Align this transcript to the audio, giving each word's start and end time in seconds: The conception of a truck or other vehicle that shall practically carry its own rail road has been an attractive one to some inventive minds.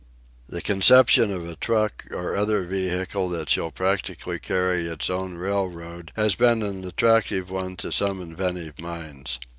The 0.49 0.63
conception 0.63 1.29
of 1.31 1.47
a 1.47 1.55
truck 1.55 2.05
or 2.09 2.35
other 2.35 2.65
vehicle 2.65 3.29
that 3.29 3.51
shall 3.51 3.69
practically 3.69 4.39
carry 4.39 4.87
its 4.87 5.11
own 5.11 5.35
rail 5.35 5.67
road 5.67 6.11
has 6.15 6.33
been 6.33 6.63
an 6.63 6.83
attractive 6.85 7.51
one 7.51 7.75
to 7.77 7.91
some 7.91 8.19
inventive 8.19 8.79
minds. 8.79 9.39